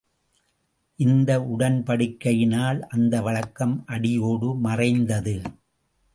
இந்த 0.95 1.39
உடன்படிக்கையினால், 1.39 2.81
அந்த 2.81 3.21
வழக்கம் 3.21 3.83
அடியோடு 3.85 4.55
மறைந்தது. 4.55 5.41